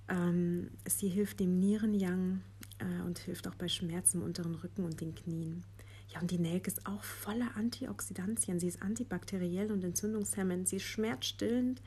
Ähm, 0.08 0.70
sie 0.86 1.08
hilft 1.08 1.40
dem 1.40 1.58
Nierenjang 1.58 2.42
äh, 2.78 3.02
und 3.04 3.18
hilft 3.18 3.48
auch 3.48 3.54
bei 3.54 3.68
Schmerzen 3.68 4.18
im 4.18 4.24
unteren 4.24 4.54
Rücken 4.54 4.84
und 4.84 5.00
den 5.00 5.14
Knien. 5.14 5.64
Ja, 6.08 6.20
und 6.20 6.30
die 6.30 6.38
Nelke 6.38 6.70
ist 6.70 6.86
auch 6.86 7.02
voller 7.02 7.56
Antioxidantien. 7.56 8.60
Sie 8.60 8.68
ist 8.68 8.82
antibakteriell 8.82 9.72
und 9.72 9.82
entzündungshemmend. 9.82 10.68
Sie 10.68 10.76
ist 10.76 10.84
schmerzstillend 10.84 11.82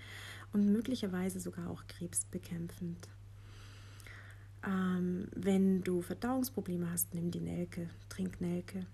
und 0.52 0.66
möglicherweise 0.66 1.40
sogar 1.40 1.70
auch 1.70 1.88
krebsbekämpfend. 1.88 3.08
Ähm, 4.66 5.28
wenn 5.36 5.82
du 5.84 6.02
Verdauungsprobleme 6.02 6.92
hast, 6.92 7.14
nimm 7.14 7.32
die 7.32 7.40
Nelke, 7.40 7.90
trink 8.10 8.42
Nelke. 8.42 8.86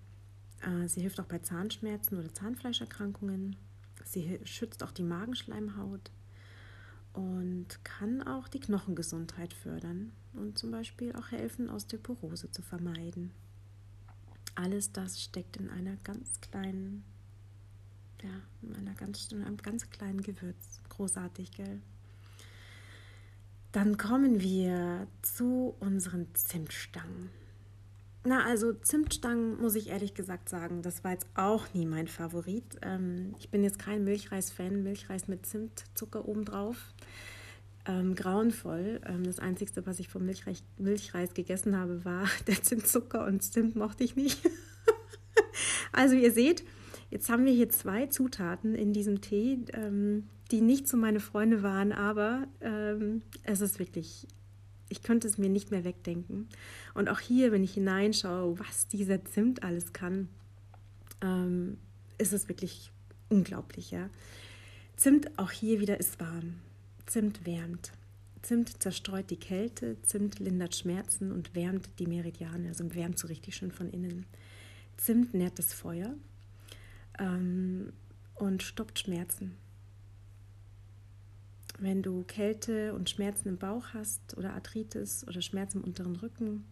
Äh, 0.60 0.88
sie 0.88 1.00
hilft 1.00 1.20
auch 1.20 1.26
bei 1.26 1.38
Zahnschmerzen 1.38 2.18
oder 2.18 2.32
Zahnfleischerkrankungen. 2.32 3.56
Sie 4.04 4.38
schützt 4.44 4.82
auch 4.82 4.92
die 4.92 5.02
Magenschleimhaut 5.02 6.10
und 7.12 7.66
kann 7.82 8.22
auch 8.22 8.46
die 8.46 8.60
Knochengesundheit 8.60 9.52
fördern 9.52 10.12
und 10.34 10.58
zum 10.58 10.70
Beispiel 10.70 11.14
auch 11.16 11.32
helfen, 11.32 11.70
Osteoporose 11.70 12.50
zu 12.50 12.62
vermeiden. 12.62 13.32
Alles 14.54 14.92
das 14.92 15.22
steckt 15.22 15.56
in 15.56 15.68
einer 15.70 15.96
ganz 16.04 16.40
kleinen, 16.40 17.04
ja, 18.22 18.40
in 18.62 18.76
einer 18.76 18.94
ganz, 18.94 19.30
in 19.32 19.42
einem 19.42 19.56
ganz 19.56 19.90
kleinen 19.90 20.22
Gewürz. 20.22 20.80
Großartig, 20.88 21.50
gell? 21.52 21.80
Dann 23.76 23.98
kommen 23.98 24.40
wir 24.40 25.06
zu 25.20 25.76
unseren 25.80 26.28
Zimtstangen. 26.32 27.28
Na, 28.24 28.42
also 28.46 28.72
Zimtstangen 28.72 29.60
muss 29.60 29.74
ich 29.74 29.90
ehrlich 29.90 30.14
gesagt 30.14 30.48
sagen, 30.48 30.80
das 30.80 31.04
war 31.04 31.12
jetzt 31.12 31.26
auch 31.34 31.66
nie 31.74 31.84
mein 31.84 32.08
Favorit. 32.08 32.64
Ähm, 32.80 33.34
ich 33.38 33.50
bin 33.50 33.62
jetzt 33.62 33.78
kein 33.78 34.02
Milchreis-Fan, 34.02 34.82
Milchreis 34.82 35.28
mit 35.28 35.44
Zimtzucker 35.44 36.26
obendrauf. 36.26 36.94
Ähm, 37.84 38.14
grauenvoll. 38.14 39.02
Ähm, 39.04 39.24
das 39.24 39.40
Einzige, 39.40 39.84
was 39.84 40.00
ich 40.00 40.08
vom 40.08 40.24
Milchreis, 40.24 40.62
Milchreis 40.78 41.34
gegessen 41.34 41.76
habe, 41.76 42.02
war 42.06 42.26
der 42.46 42.62
Zimtzucker 42.62 43.26
und 43.26 43.42
Zimt 43.42 43.76
mochte 43.76 44.04
ich 44.04 44.16
nicht. 44.16 44.40
also 45.92 46.14
ihr 46.14 46.32
seht, 46.32 46.64
jetzt 47.10 47.28
haben 47.28 47.44
wir 47.44 47.52
hier 47.52 47.68
zwei 47.68 48.06
Zutaten 48.06 48.74
in 48.74 48.94
diesem 48.94 49.20
Tee. 49.20 49.66
Ähm, 49.74 50.30
die 50.50 50.60
nicht 50.60 50.88
so 50.88 50.96
meine 50.96 51.20
Freunde 51.20 51.62
waren, 51.62 51.92
aber 51.92 52.46
ähm, 52.60 53.22
es 53.42 53.60
ist 53.60 53.78
wirklich, 53.78 54.26
ich 54.88 55.02
könnte 55.02 55.26
es 55.26 55.38
mir 55.38 55.48
nicht 55.48 55.70
mehr 55.70 55.84
wegdenken. 55.84 56.48
Und 56.94 57.08
auch 57.08 57.20
hier, 57.20 57.52
wenn 57.52 57.64
ich 57.64 57.74
hineinschaue, 57.74 58.58
was 58.58 58.86
dieser 58.88 59.24
Zimt 59.24 59.62
alles 59.62 59.92
kann, 59.92 60.28
ähm, 61.20 61.78
ist 62.18 62.32
es 62.32 62.48
wirklich 62.48 62.92
unglaublich. 63.28 63.90
Ja? 63.90 64.08
Zimt 64.96 65.38
auch 65.38 65.50
hier 65.50 65.80
wieder 65.80 65.98
ist 65.98 66.20
warm. 66.20 66.54
Zimt 67.06 67.44
wärmt. 67.44 67.92
Zimt 68.42 68.80
zerstreut 68.80 69.30
die 69.30 69.38
Kälte, 69.38 70.00
Zimt 70.02 70.38
lindert 70.38 70.76
Schmerzen 70.76 71.32
und 71.32 71.56
wärmt 71.56 71.88
die 71.98 72.06
Meridiane, 72.06 72.68
also 72.68 72.94
wärmt 72.94 73.18
so 73.18 73.26
richtig 73.26 73.56
schön 73.56 73.72
von 73.72 73.90
innen. 73.90 74.24
Zimt 74.96 75.34
nährt 75.34 75.58
das 75.58 75.72
Feuer 75.72 76.14
ähm, 77.18 77.92
und 78.36 78.62
stoppt 78.62 79.00
Schmerzen. 79.00 79.56
Wenn 81.78 82.02
du 82.02 82.24
Kälte 82.24 82.94
und 82.94 83.10
Schmerzen 83.10 83.48
im 83.48 83.58
Bauch 83.58 83.88
hast 83.92 84.36
oder 84.36 84.54
Arthritis 84.54 85.26
oder 85.28 85.42
Schmerzen 85.42 85.78
im 85.78 85.84
unteren 85.84 86.16
Rücken 86.16 86.64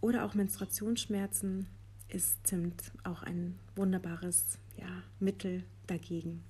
oder 0.00 0.24
auch 0.24 0.34
Menstruationsschmerzen, 0.34 1.66
ist 2.08 2.46
Zimt 2.46 2.92
auch 3.04 3.22
ein 3.22 3.58
wunderbares 3.76 4.58
ja, 4.76 5.02
Mittel 5.18 5.64
dagegen. 5.86 6.44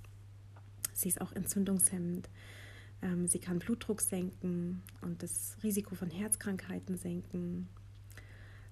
Sie 0.92 1.08
ist 1.08 1.20
auch 1.20 1.32
entzündungshemmend. 1.32 2.28
Ähm, 3.02 3.28
sie 3.28 3.38
kann 3.38 3.60
Blutdruck 3.60 4.00
senken 4.00 4.82
und 5.00 5.22
das 5.22 5.56
Risiko 5.62 5.94
von 5.94 6.10
Herzkrankheiten 6.10 6.96
senken. 6.96 7.68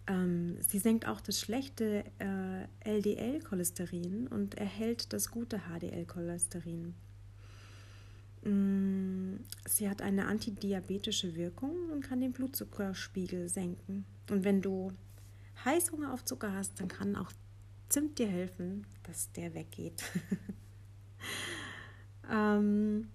Ähm, 0.09 0.57
sie 0.61 0.79
senkt 0.79 1.07
auch 1.07 1.21
das 1.21 1.41
schlechte 1.41 2.05
äh, 2.19 2.67
LDL-Cholesterin 2.85 4.27
und 4.29 4.57
erhält 4.57 5.13
das 5.13 5.31
gute 5.31 5.61
HDL-Cholesterin. 5.69 6.95
Mm, 8.47 9.41
sie 9.67 9.91
hat 9.91 10.03
eine 10.03 10.27
antidiabetische 10.27 11.35
Wirkung 11.35 11.91
und 11.91 12.03
kann 12.03 12.21
den 12.21 12.33
Blutzuckerspiegel 12.33 13.49
senken. 13.49 14.07
Und 14.31 14.45
wenn 14.45 14.63
du 14.63 14.93
Heißhunger 15.65 16.13
auf 16.13 16.25
Zucker 16.25 16.53
hast, 16.53 16.81
dann 16.81 16.89
kann 16.89 17.17
auch 17.17 17.33
Zimt 17.89 18.19
dir 18.19 18.27
helfen, 18.27 18.85
dass 19.05 19.31
der 19.31 19.55
weggeht. 19.55 20.03
ähm, 22.33 23.09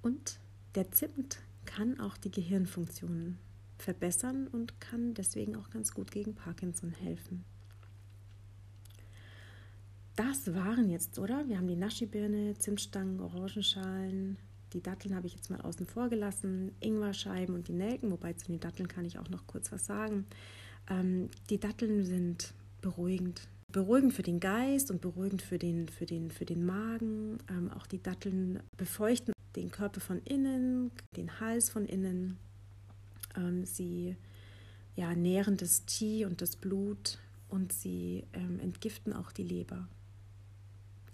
und 0.00 0.38
der 0.76 0.92
Zimt 0.92 1.40
kann 1.64 1.98
auch 1.98 2.16
die 2.16 2.30
Gehirnfunktionen 2.30 3.36
verbessern 3.78 4.46
und 4.46 4.80
kann 4.80 5.14
deswegen 5.14 5.56
auch 5.56 5.70
ganz 5.70 5.92
gut 5.92 6.12
gegen 6.12 6.36
Parkinson 6.36 6.92
helfen 6.92 7.44
das 10.18 10.52
waren 10.52 10.88
jetzt, 10.88 11.18
oder? 11.20 11.48
Wir 11.48 11.58
haben 11.58 11.68
die 11.68 11.76
Naschi-Birne, 11.76 12.54
Zimtstangen, 12.58 13.20
Orangenschalen. 13.20 14.36
Die 14.72 14.82
Datteln 14.82 15.14
habe 15.14 15.28
ich 15.28 15.34
jetzt 15.34 15.48
mal 15.48 15.60
außen 15.60 15.86
vor 15.86 16.08
gelassen, 16.08 16.72
Ingwerscheiben 16.80 17.54
und 17.54 17.68
die 17.68 17.72
Nelken, 17.72 18.10
wobei 18.10 18.32
zu 18.32 18.46
den 18.46 18.58
Datteln 18.58 18.88
kann 18.88 19.04
ich 19.04 19.18
auch 19.20 19.28
noch 19.28 19.46
kurz 19.46 19.70
was 19.70 19.86
sagen. 19.86 20.26
Ähm, 20.90 21.30
die 21.50 21.60
Datteln 21.60 22.04
sind 22.04 22.52
beruhigend, 22.80 23.48
beruhigend 23.70 24.12
für 24.12 24.24
den 24.24 24.40
Geist 24.40 24.90
und 24.90 25.00
beruhigend 25.00 25.40
für 25.40 25.56
den, 25.56 25.88
für 25.88 26.04
den, 26.04 26.32
für 26.32 26.44
den 26.44 26.66
Magen. 26.66 27.38
Ähm, 27.48 27.70
auch 27.70 27.86
die 27.86 28.02
Datteln 28.02 28.60
befeuchten 28.76 29.32
den 29.54 29.70
Körper 29.70 30.00
von 30.00 30.20
innen, 30.24 30.90
den 31.16 31.38
Hals 31.38 31.70
von 31.70 31.86
innen. 31.86 32.38
Ähm, 33.36 33.64
sie 33.64 34.16
ja, 34.96 35.14
nähren 35.14 35.56
das 35.56 35.86
Qi 35.86 36.24
und 36.24 36.42
das 36.42 36.56
Blut 36.56 37.18
und 37.48 37.72
sie 37.72 38.24
ähm, 38.32 38.58
entgiften 38.58 39.12
auch 39.12 39.30
die 39.30 39.44
Leber. 39.44 39.86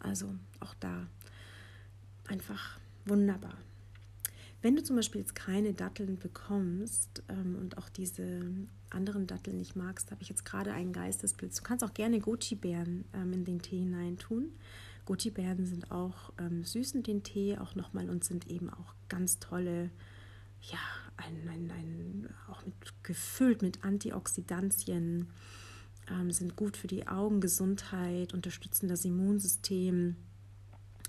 Also 0.04 0.34
auch 0.60 0.74
da 0.80 1.06
einfach 2.28 2.78
wunderbar. 3.06 3.56
Wenn 4.62 4.76
du 4.76 4.82
zum 4.82 4.96
Beispiel 4.96 5.20
jetzt 5.20 5.34
keine 5.34 5.74
Datteln 5.74 6.18
bekommst 6.18 7.22
ähm, 7.28 7.56
und 7.56 7.76
auch 7.76 7.88
diese 7.88 8.40
anderen 8.90 9.26
Datteln 9.26 9.58
nicht 9.58 9.76
magst, 9.76 10.10
habe 10.10 10.22
ich 10.22 10.28
jetzt 10.28 10.44
gerade 10.44 10.72
einen 10.72 10.92
Geistesblitz. 10.92 11.56
Du 11.56 11.62
kannst 11.62 11.84
auch 11.84 11.92
gerne 11.92 12.20
Goji-Beeren 12.20 13.04
ähm, 13.12 13.32
in 13.32 13.44
den 13.44 13.60
Tee 13.60 13.80
hineintun. 13.80 14.52
Goji-Beeren 15.04 15.66
sind 15.66 15.90
auch 15.90 16.32
ähm, 16.38 16.64
süßen 16.64 17.02
den 17.02 17.22
Tee 17.22 17.58
auch 17.58 17.74
nochmal 17.74 18.08
und 18.08 18.24
sind 18.24 18.46
eben 18.46 18.70
auch 18.70 18.94
ganz 19.08 19.38
tolle, 19.38 19.90
ja, 20.62 20.78
ein, 21.18 21.48
ein, 21.48 21.70
ein, 21.70 22.28
auch 22.48 22.64
mit, 22.64 22.74
gefüllt 23.02 23.60
mit 23.60 23.84
Antioxidantien, 23.84 25.28
ähm, 26.10 26.30
sind 26.30 26.56
gut 26.56 26.76
für 26.76 26.86
die 26.86 27.06
Augengesundheit, 27.06 28.34
unterstützen 28.34 28.88
das 28.88 29.04
Immunsystem. 29.04 30.16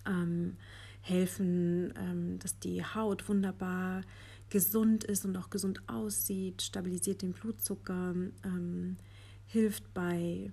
Ähm, 0.06 0.58
helfen, 1.06 1.94
ähm, 1.98 2.40
dass 2.40 2.58
die 2.60 2.84
Haut 2.84 3.30
wunderbar 3.30 4.02
gesund 4.50 5.04
ist 5.04 5.26
und 5.26 5.38
auch 5.38 5.50
gesund 5.50 5.88
aussieht, 5.88 6.64
stabilisiert 6.64 7.22
den 7.22 7.34
Blutzucker, 7.34 8.16
ähm, 8.44 8.98
hilft 9.46 9.94
bei 9.94 10.50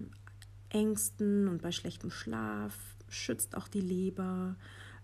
Ängsten 0.68 1.48
und 1.48 1.62
bei 1.62 1.72
schlechtem 1.72 2.10
Schlaf, 2.10 2.74
schützt 3.08 3.56
auch 3.56 3.66
die 3.66 3.80
Leber 3.80 4.56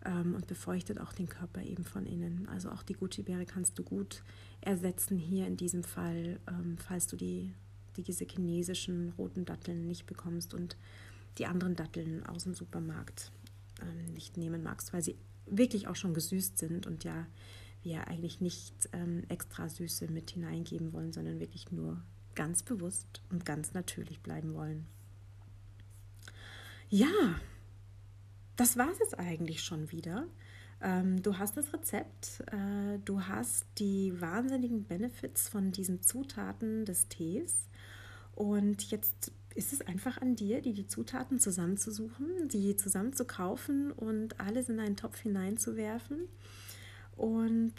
ähm, 0.04 0.34
und 0.34 0.46
befeuchtet 0.46 1.00
auch 1.00 1.14
den 1.14 1.28
Körper 1.28 1.62
eben 1.62 1.84
von 1.84 2.04
innen. 2.04 2.46
Also 2.48 2.70
auch 2.70 2.82
die 2.82 2.94
Gucci-Beere 2.94 3.46
kannst 3.46 3.78
du 3.78 3.82
gut 3.82 4.22
ersetzen 4.60 5.16
hier 5.16 5.46
in 5.46 5.56
diesem 5.56 5.82
Fall, 5.82 6.40
ähm, 6.46 6.76
falls 6.76 7.06
du 7.06 7.16
die, 7.16 7.54
die, 7.98 8.02
diese 8.02 8.24
chinesischen 8.24 9.12
roten 9.18 9.44
Datteln 9.44 9.86
nicht 9.86 10.06
bekommst 10.06 10.54
und 10.54 10.76
die 11.36 11.46
anderen 11.46 11.76
Datteln 11.76 12.24
aus 12.24 12.44
dem 12.44 12.54
Supermarkt 12.54 13.30
ähm, 13.82 14.14
nicht 14.14 14.36
nehmen 14.36 14.62
magst, 14.62 14.92
weil 14.92 15.02
sie 15.02 15.16
wirklich 15.46 15.88
auch 15.88 15.96
schon 15.96 16.14
gesüßt 16.14 16.58
sind 16.58 16.86
und 16.86 17.04
ja 17.04 17.26
wir 17.82 18.08
eigentlich 18.08 18.40
nicht 18.40 18.88
ähm, 18.92 19.22
extra 19.28 19.68
Süße 19.68 20.08
mit 20.08 20.30
hineingeben 20.30 20.92
wollen, 20.92 21.12
sondern 21.12 21.40
wirklich 21.40 21.70
nur 21.70 22.02
ganz 22.34 22.62
bewusst 22.62 23.22
und 23.30 23.44
ganz 23.44 23.72
natürlich 23.72 24.20
bleiben 24.20 24.54
wollen. 24.54 24.86
Ja, 26.90 27.40
das 28.56 28.76
war 28.76 28.90
es 28.90 28.98
jetzt 28.98 29.18
eigentlich 29.18 29.62
schon 29.62 29.92
wieder. 29.92 30.26
Ähm, 30.80 31.22
du 31.22 31.38
hast 31.38 31.56
das 31.56 31.72
Rezept, 31.72 32.42
äh, 32.52 32.98
du 33.04 33.22
hast 33.22 33.66
die 33.78 34.20
wahnsinnigen 34.20 34.84
Benefits 34.84 35.48
von 35.48 35.72
diesen 35.72 36.02
Zutaten 36.02 36.84
des 36.84 37.08
Tees 37.08 37.68
und 38.38 38.88
jetzt 38.92 39.32
ist 39.56 39.72
es 39.72 39.80
einfach 39.80 40.22
an 40.22 40.36
dir, 40.36 40.62
die, 40.62 40.72
die 40.72 40.86
Zutaten 40.86 41.40
zusammenzusuchen, 41.40 42.46
die 42.46 42.76
zusammen 42.76 43.12
zu 43.12 43.24
kaufen 43.24 43.90
und 43.90 44.38
alles 44.38 44.68
in 44.68 44.78
einen 44.78 44.94
Topf 44.94 45.18
hineinzuwerfen 45.18 46.28
und 47.16 47.74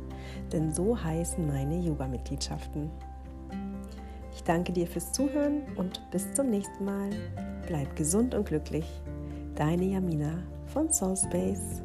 denn 0.52 0.74
so 0.74 1.02
heißen 1.02 1.46
meine 1.46 1.80
Yoga-Mitgliedschaften. 1.80 2.89
Ich 4.34 4.44
danke 4.44 4.72
dir 4.72 4.88
fürs 4.88 5.12
Zuhören 5.12 5.62
und 5.76 6.02
bis 6.10 6.34
zum 6.34 6.50
nächsten 6.50 6.84
Mal. 6.84 7.12
Bleib 7.67 7.96
gesund 7.96 8.34
und 8.34 8.48
glücklich. 8.48 8.86
Deine 9.56 9.86
Jamina 9.86 10.39
von 10.65 10.91
Soul 10.91 11.15
Space. 11.15 11.84